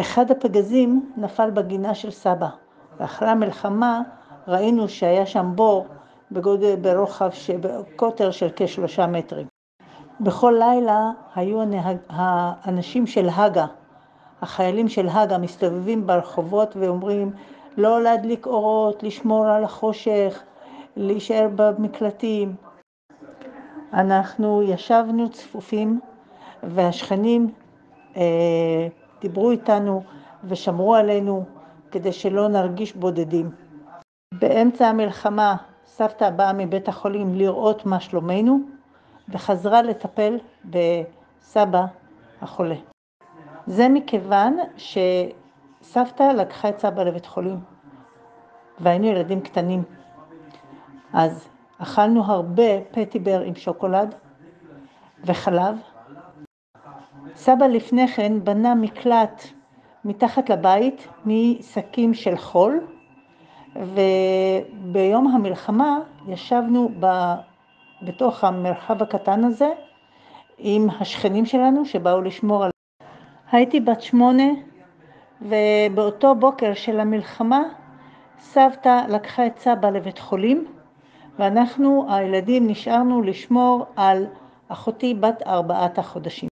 [0.00, 2.48] אחד הפגזים נפל בגינה של סבא,
[3.00, 4.02] ואחרי המלחמה
[4.48, 5.86] ראינו שהיה שם בור
[6.32, 9.46] בגודל, ברוחב, בקוטר של כשלושה מטרים.
[10.20, 13.66] בכל לילה היו הנהג, האנשים של הגה,
[14.42, 17.32] החיילים של הגה מסתובבים ברחובות ואומרים
[17.76, 20.42] לא להדליק אורות, לשמור על החושך,
[20.96, 22.54] להישאר במקלטים.
[23.92, 26.00] אנחנו ישבנו צפופים
[26.62, 27.50] והשכנים
[28.16, 28.88] אה,
[29.22, 30.02] דיברו איתנו
[30.44, 31.44] ושמרו עלינו
[31.90, 33.50] כדי שלא נרגיש בודדים.
[34.34, 38.60] באמצע המלחמה סבתא באה מבית החולים לראות מה שלומנו
[39.28, 41.84] וחזרה לטפל בסבא
[42.40, 42.74] החולה.
[43.66, 47.60] זה מכיוון שסבתא לקחה את סבא לבית חולים
[48.80, 49.82] והיינו ילדים קטנים.
[51.12, 54.14] אז אכלנו הרבה פטיבר עם שוקולד
[55.24, 55.91] וחלב.
[57.36, 59.42] סבא לפני כן בנה מקלט
[60.04, 62.80] מתחת לבית משקים של חול,
[63.76, 67.34] וביום המלחמה ישבנו ב...
[68.02, 69.68] בתוך המרחב הקטן הזה
[70.58, 72.70] עם השכנים שלנו שבאו לשמור על...
[73.52, 74.48] הייתי בת שמונה,
[75.42, 77.62] ובאותו בוקר של המלחמה
[78.38, 80.66] סבתא לקחה את סבא לבית חולים,
[81.38, 84.26] ואנחנו, הילדים, נשארנו לשמור על
[84.68, 86.51] אחותי בת ארבעת החודשים.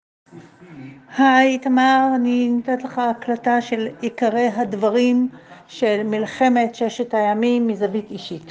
[1.17, 5.29] היי, תמר, אני נותנת לך הקלטה של עיקרי הדברים
[5.67, 8.45] של מלחמת ששת הימים מזווית אישית.